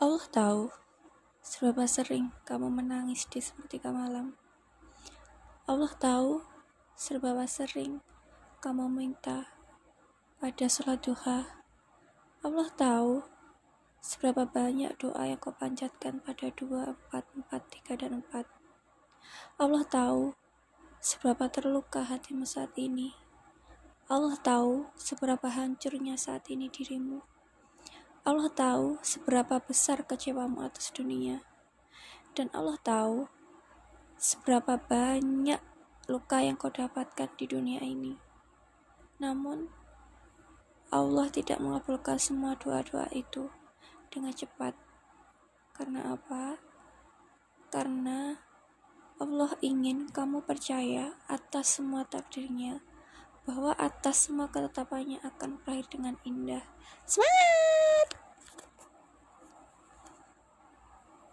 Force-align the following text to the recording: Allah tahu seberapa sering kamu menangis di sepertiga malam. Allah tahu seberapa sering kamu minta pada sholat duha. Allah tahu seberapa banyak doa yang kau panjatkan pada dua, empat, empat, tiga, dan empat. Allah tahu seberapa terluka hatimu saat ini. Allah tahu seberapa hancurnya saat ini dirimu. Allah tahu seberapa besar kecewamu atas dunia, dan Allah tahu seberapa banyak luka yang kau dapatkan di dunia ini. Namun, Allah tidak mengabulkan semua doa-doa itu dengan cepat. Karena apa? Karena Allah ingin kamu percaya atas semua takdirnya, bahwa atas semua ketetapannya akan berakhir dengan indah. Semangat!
Allah 0.00 0.24
tahu 0.32 0.72
seberapa 1.44 1.84
sering 1.84 2.32
kamu 2.48 2.72
menangis 2.72 3.28
di 3.28 3.36
sepertiga 3.36 3.92
malam. 3.92 4.32
Allah 5.68 5.92
tahu 5.92 6.40
seberapa 6.96 7.44
sering 7.44 8.00
kamu 8.64 8.88
minta 8.88 9.52
pada 10.40 10.72
sholat 10.72 11.04
duha. 11.04 11.44
Allah 12.40 12.72
tahu 12.80 13.28
seberapa 14.00 14.48
banyak 14.48 14.96
doa 14.96 15.20
yang 15.28 15.36
kau 15.36 15.52
panjatkan 15.52 16.24
pada 16.24 16.48
dua, 16.48 16.96
empat, 16.96 17.28
empat, 17.36 17.60
tiga, 17.68 18.00
dan 18.00 18.24
empat. 18.24 18.48
Allah 19.60 19.84
tahu 19.84 20.32
seberapa 20.96 21.44
terluka 21.52 22.08
hatimu 22.08 22.48
saat 22.48 22.72
ini. 22.80 23.12
Allah 24.08 24.40
tahu 24.40 24.88
seberapa 24.96 25.52
hancurnya 25.52 26.16
saat 26.16 26.48
ini 26.48 26.72
dirimu. 26.72 27.20
Allah 28.20 28.52
tahu 28.52 29.00
seberapa 29.00 29.64
besar 29.64 30.04
kecewamu 30.04 30.60
atas 30.60 30.92
dunia, 30.92 31.40
dan 32.36 32.52
Allah 32.52 32.76
tahu 32.84 33.32
seberapa 34.20 34.76
banyak 34.76 35.56
luka 36.04 36.44
yang 36.44 36.60
kau 36.60 36.68
dapatkan 36.68 37.32
di 37.40 37.48
dunia 37.48 37.80
ini. 37.80 38.20
Namun, 39.24 39.72
Allah 40.92 41.32
tidak 41.32 41.64
mengabulkan 41.64 42.20
semua 42.20 42.60
doa-doa 42.60 43.08
itu 43.16 43.48
dengan 44.12 44.36
cepat. 44.36 44.76
Karena 45.72 46.12
apa? 46.12 46.60
Karena 47.72 48.36
Allah 49.16 49.56
ingin 49.64 50.12
kamu 50.12 50.44
percaya 50.44 51.16
atas 51.24 51.80
semua 51.80 52.04
takdirnya, 52.04 52.84
bahwa 53.48 53.72
atas 53.80 54.28
semua 54.28 54.52
ketetapannya 54.52 55.24
akan 55.24 55.56
berakhir 55.64 55.88
dengan 55.88 56.20
indah. 56.28 56.68
Semangat! 57.08 57.69